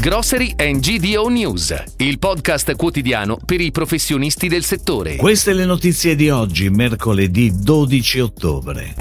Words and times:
Grocery 0.00 0.54
and 0.56 0.78
GDO 0.78 1.26
News, 1.26 1.74
il 1.96 2.20
podcast 2.20 2.76
quotidiano 2.76 3.36
per 3.44 3.60
i 3.60 3.72
professionisti 3.72 4.46
del 4.46 4.62
settore. 4.62 5.16
Queste 5.16 5.52
le 5.52 5.64
notizie 5.64 6.14
di 6.14 6.30
oggi, 6.30 6.70
mercoledì 6.70 7.52
12 7.52 8.20
ottobre. 8.20 8.94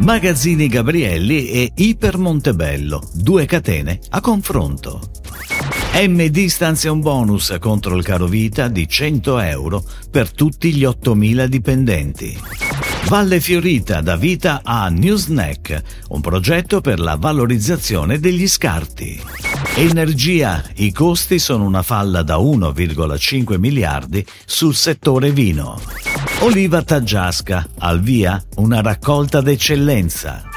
Magazzini 0.00 0.66
Gabrielli 0.66 1.50
e 1.50 1.70
Iper 1.72 2.18
Montebello, 2.18 3.08
due 3.12 3.46
catene 3.46 4.00
a 4.10 4.20
confronto. 4.20 5.00
MD 5.94 6.46
stanzia 6.46 6.90
un 6.90 7.00
bonus 7.00 7.56
contro 7.60 7.96
il 7.96 8.02
caro 8.02 8.26
vita 8.26 8.66
di 8.66 8.88
100 8.88 9.38
euro 9.38 9.84
per 10.10 10.32
tutti 10.32 10.74
gli 10.74 10.82
8.000 10.82 11.44
dipendenti. 11.46 12.36
Valle 13.06 13.38
Fiorita 13.38 14.00
dà 14.00 14.16
vita 14.16 14.62
a 14.64 14.88
Newsnack, 14.88 15.82
un 16.08 16.20
progetto 16.20 16.80
per 16.80 16.98
la 16.98 17.14
valorizzazione 17.14 18.18
degli 18.18 18.48
scarti. 18.48 19.22
Energia, 19.78 20.64
i 20.76 20.90
costi 20.90 21.38
sono 21.38 21.64
una 21.64 21.82
falla 21.82 22.22
da 22.22 22.36
1,5 22.36 23.58
miliardi 23.58 24.24
sul 24.46 24.74
settore 24.74 25.32
vino. 25.32 25.78
Oliva 26.40 26.80
Taggiasca, 26.80 27.68
al 27.80 28.00
via 28.00 28.42
una 28.54 28.80
raccolta 28.80 29.42
d'eccellenza. 29.42 30.55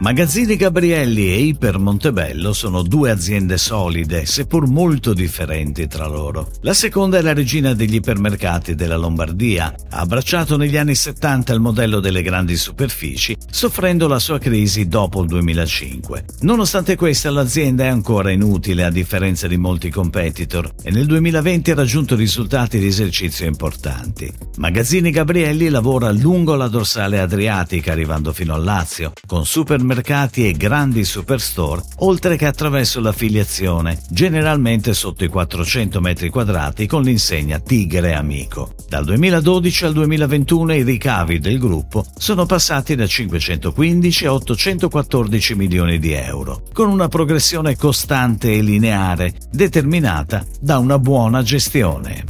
Magazzini 0.00 0.56
Gabrielli 0.56 1.30
e 1.30 1.40
Iper 1.40 1.76
Montebello 1.76 2.54
sono 2.54 2.80
due 2.80 3.10
aziende 3.10 3.58
solide, 3.58 4.24
seppur 4.24 4.66
molto 4.66 5.12
differenti 5.12 5.88
tra 5.88 6.06
loro. 6.06 6.48
La 6.62 6.72
seconda 6.72 7.18
è 7.18 7.20
la 7.20 7.34
regina 7.34 7.74
degli 7.74 7.96
ipermercati 7.96 8.74
della 8.74 8.96
Lombardia, 8.96 9.74
ha 9.90 9.98
abbracciato 9.98 10.56
negli 10.56 10.78
anni 10.78 10.94
70 10.94 11.52
il 11.52 11.60
modello 11.60 12.00
delle 12.00 12.22
grandi 12.22 12.56
superfici, 12.56 13.36
soffrendo 13.50 14.08
la 14.08 14.18
sua 14.18 14.38
crisi 14.38 14.88
dopo 14.88 15.20
il 15.20 15.28
2005. 15.28 16.24
Nonostante 16.40 16.96
questa, 16.96 17.30
l'azienda 17.30 17.84
è 17.84 17.88
ancora 17.88 18.30
inutile 18.30 18.84
a 18.84 18.90
differenza 18.90 19.48
di 19.48 19.58
molti 19.58 19.90
competitor 19.90 20.76
e 20.82 20.90
nel 20.90 21.04
2020 21.04 21.72
ha 21.72 21.74
raggiunto 21.74 22.16
risultati 22.16 22.78
di 22.78 22.86
esercizio 22.86 23.44
importanti. 23.44 24.32
Magazzini 24.56 25.10
Gabrielli 25.10 25.68
lavora 25.68 26.10
lungo 26.10 26.54
la 26.54 26.68
dorsale 26.68 27.20
adriatica 27.20 27.92
arrivando 27.92 28.32
fino 28.32 28.54
al 28.54 28.64
Lazio, 28.64 29.12
con 29.26 29.44
supermercati 29.44 29.88
supermercati 29.90 30.46
e 30.46 30.52
grandi 30.52 31.04
superstore, 31.04 31.82
oltre 31.98 32.36
che 32.36 32.46
attraverso 32.46 33.00
l'affiliazione, 33.00 33.98
generalmente 34.08 34.94
sotto 34.94 35.24
i 35.24 35.28
400 35.28 36.00
metri 36.00 36.28
quadrati 36.28 36.86
con 36.86 37.02
l'insegna 37.02 37.58
Tigre 37.58 38.14
Amico. 38.14 38.74
Dal 38.88 39.04
2012 39.04 39.86
al 39.86 39.92
2021 39.92 40.74
i 40.74 40.84
ricavi 40.84 41.40
del 41.40 41.58
gruppo 41.58 42.04
sono 42.16 42.46
passati 42.46 42.94
da 42.94 43.06
515 43.06 44.26
a 44.26 44.34
814 44.34 45.54
milioni 45.56 45.98
di 45.98 46.12
euro, 46.12 46.62
con 46.72 46.88
una 46.88 47.08
progressione 47.08 47.76
costante 47.76 48.52
e 48.52 48.62
lineare 48.62 49.32
determinata 49.50 50.44
da 50.60 50.78
una 50.78 51.00
buona 51.00 51.42
gestione. 51.42 52.24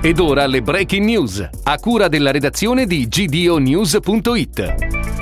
Ed 0.00 0.20
ora 0.20 0.46
le 0.46 0.62
breaking 0.62 1.04
news, 1.04 1.48
a 1.64 1.78
cura 1.78 2.06
della 2.08 2.30
redazione 2.30 2.86
di 2.86 3.06
gdonews.it. 3.06 5.21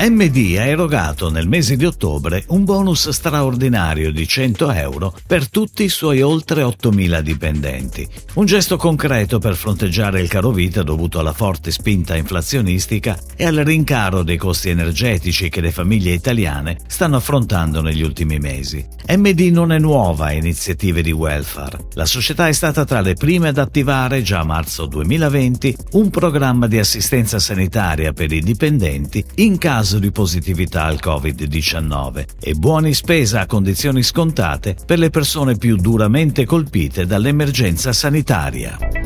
MD 0.00 0.54
ha 0.56 0.64
erogato 0.64 1.28
nel 1.28 1.48
mese 1.48 1.74
di 1.74 1.84
ottobre 1.84 2.44
un 2.48 2.62
bonus 2.62 3.08
straordinario 3.08 4.12
di 4.12 4.28
100 4.28 4.70
euro 4.70 5.12
per 5.26 5.50
tutti 5.50 5.82
i 5.82 5.88
suoi 5.88 6.22
oltre 6.22 6.62
8.000 6.62 7.18
dipendenti. 7.18 8.08
Un 8.34 8.46
gesto 8.46 8.76
concreto 8.76 9.40
per 9.40 9.56
fronteggiare 9.56 10.20
il 10.20 10.28
caro 10.28 10.52
vita 10.52 10.84
dovuto 10.84 11.18
alla 11.18 11.32
forte 11.32 11.72
spinta 11.72 12.16
inflazionistica 12.16 13.18
e 13.34 13.44
al 13.44 13.56
rincaro 13.56 14.22
dei 14.22 14.36
costi 14.36 14.68
energetici 14.68 15.48
che 15.48 15.60
le 15.60 15.72
famiglie 15.72 16.12
italiane 16.12 16.76
stanno 16.86 17.16
affrontando 17.16 17.82
negli 17.82 18.02
ultimi 18.02 18.38
mesi. 18.38 18.86
MD 19.08 19.40
non 19.50 19.72
è 19.72 19.80
nuova 19.80 20.26
a 20.26 20.32
iniziative 20.32 21.02
di 21.02 21.10
welfare. 21.10 21.86
La 21.94 22.06
società 22.06 22.46
è 22.46 22.52
stata 22.52 22.84
tra 22.84 23.00
le 23.00 23.14
prime 23.14 23.48
ad 23.48 23.58
attivare 23.58 24.22
già 24.22 24.38
a 24.40 24.44
marzo 24.44 24.86
2020 24.86 25.76
un 25.92 26.08
programma 26.08 26.68
di 26.68 26.78
assistenza 26.78 27.40
sanitaria 27.40 28.12
per 28.12 28.30
i 28.30 28.40
dipendenti 28.40 29.24
in 29.36 29.58
caso 29.58 29.86
caso 29.88 29.98
di 29.98 30.10
positività 30.10 30.84
al 30.84 30.98
Covid-19 31.02 32.24
e 32.40 32.52
buoni 32.52 32.92
spesa 32.92 33.40
a 33.40 33.46
condizioni 33.46 34.02
scontate 34.02 34.76
per 34.84 34.98
le 34.98 35.08
persone 35.08 35.56
più 35.56 35.76
duramente 35.76 36.44
colpite 36.44 37.06
dall'emergenza 37.06 37.94
sanitaria. 37.94 38.97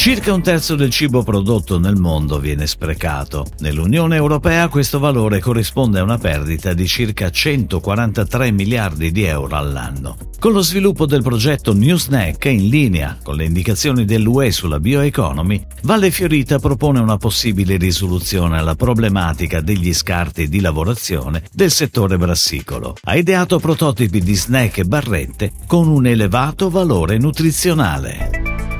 Circa 0.00 0.32
un 0.32 0.40
terzo 0.40 0.76
del 0.76 0.88
cibo 0.88 1.22
prodotto 1.22 1.78
nel 1.78 1.96
mondo 1.96 2.38
viene 2.38 2.66
sprecato. 2.66 3.44
Nell'Unione 3.58 4.16
Europea 4.16 4.68
questo 4.68 4.98
valore 4.98 5.40
corrisponde 5.40 5.98
a 5.98 6.02
una 6.02 6.16
perdita 6.16 6.72
di 6.72 6.88
circa 6.88 7.30
143 7.30 8.50
miliardi 8.50 9.12
di 9.12 9.24
euro 9.24 9.56
all'anno. 9.56 10.16
Con 10.38 10.52
lo 10.52 10.62
sviluppo 10.62 11.04
del 11.04 11.20
progetto 11.20 11.74
New 11.74 11.98
Snack 11.98 12.46
in 12.46 12.70
linea 12.70 13.18
con 13.22 13.34
le 13.34 13.44
indicazioni 13.44 14.06
dell'UE 14.06 14.52
sulla 14.52 14.80
bioeconomy, 14.80 15.66
Valle 15.82 16.10
Fiorita 16.10 16.58
propone 16.58 16.98
una 16.98 17.18
possibile 17.18 17.76
risoluzione 17.76 18.56
alla 18.56 18.76
problematica 18.76 19.60
degli 19.60 19.92
scarti 19.92 20.48
di 20.48 20.60
lavorazione 20.60 21.42
del 21.52 21.70
settore 21.70 22.16
brassicolo. 22.16 22.96
Ha 23.02 23.16
ideato 23.16 23.58
prototipi 23.58 24.22
di 24.22 24.34
snack 24.34 24.78
e 24.78 24.84
barrette 24.84 25.52
con 25.66 25.88
un 25.88 26.06
elevato 26.06 26.70
valore 26.70 27.18
nutrizionale. 27.18 28.29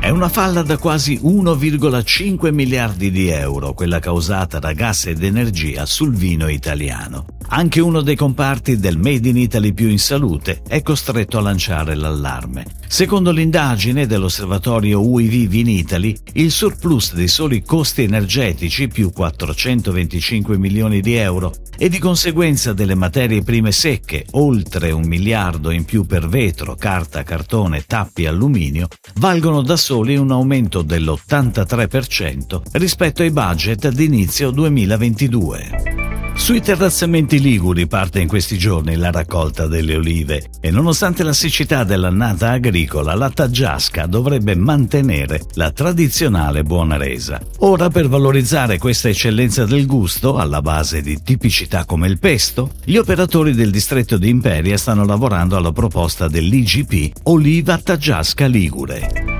È 0.01 0.09
una 0.09 0.31
falla 0.31 0.63
da 0.63 0.79
quasi 0.79 1.21
1,5 1.23 2.55
miliardi 2.55 3.11
di 3.11 3.29
euro, 3.29 3.75
quella 3.75 3.99
causata 3.99 4.59
da 4.59 4.73
gas 4.73 5.05
ed 5.05 5.23
energia 5.23 5.85
sul 5.85 6.15
vino 6.15 6.49
italiano. 6.49 7.27
Anche 7.53 7.81
uno 7.81 8.01
dei 8.01 8.15
comparti 8.15 8.79
del 8.79 8.97
Made 8.97 9.29
in 9.29 9.37
Italy 9.37 9.73
più 9.73 9.89
in 9.89 9.99
salute 9.99 10.63
è 10.69 10.83
costretto 10.83 11.39
a 11.39 11.41
lanciare 11.41 11.97
l'allarme. 11.97 12.65
Secondo 12.87 13.33
l'indagine 13.33 14.07
dell'osservatorio 14.07 15.05
UIV 15.05 15.49
Vinitali, 15.49 16.17
il 16.35 16.53
surplus 16.53 17.13
dei 17.13 17.27
soli 17.27 17.63
costi 17.65 18.05
energetici 18.05 18.87
più 18.87 19.11
425 19.11 20.59
milioni 20.59 21.01
di 21.01 21.15
euro 21.15 21.53
e 21.77 21.89
di 21.89 21.99
conseguenza 21.99 22.73
delle 22.73 22.95
materie 22.95 23.43
prime 23.43 23.73
secche, 23.73 24.27
oltre 24.33 24.93
un 24.93 25.07
miliardo 25.09 25.73
in 25.73 25.85
più 25.85 26.07
per 26.07 26.29
vetro, 26.29 26.77
carta, 26.77 27.25
cartone, 27.25 27.83
tappi 27.85 28.23
e 28.23 28.29
alluminio, 28.29 28.87
valgono 29.17 29.63
da 29.63 29.77
soli 29.77 30.17
un 30.17 30.31
aumento 30.31 30.83
dell'83% 30.83 32.61
rispetto 32.73 33.23
ai 33.23 33.33
budget 33.33 33.89
d'inizio 33.89 34.53
2022. 34.53 36.00
Sui 36.41 36.63
terrazzamenti 36.63 37.39
liguri 37.39 37.87
parte 37.87 38.19
in 38.19 38.27
questi 38.27 38.59
giorni 38.59 38.97
la 38.97 39.11
raccolta 39.11 39.67
delle 39.67 39.95
olive 39.95 40.49
e 40.61 40.71
nonostante 40.71 41.23
la 41.23 41.35
siccità 41.35 41.85
dell'annata 41.85 42.51
agricola, 42.51 43.15
la 43.15 43.31
Taggiasca 43.31 44.07
dovrebbe 44.07 44.57
mantenere 44.57 45.43
la 45.55 45.71
tradizionale 45.71 46.65
buona 46.65 46.97
resa. 46.97 47.41
Ora 47.59 47.91
per 47.91 48.09
valorizzare 48.09 48.79
questa 48.79 49.11
eccellenza 49.11 49.65
del 49.65 49.87
gusto, 49.87 50.39
alla 50.39 50.63
base 50.63 51.03
di 51.03 51.23
tipicità 51.23 51.85
come 51.85 52.09
il 52.09 52.19
pesto, 52.19 52.71
gli 52.85 52.97
operatori 52.97 53.55
del 53.55 53.71
distretto 53.71 54.17
di 54.17 54.31
Imperia 54.31 54.79
stanno 54.79 55.05
lavorando 55.05 55.57
alla 55.57 55.73
proposta 55.73 56.27
dell'IGP 56.27 57.19
Oliva 57.25 57.77
Taggiasca 57.77 58.47
Ligure. 58.47 59.40